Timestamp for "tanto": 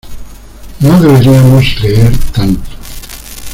2.33-2.71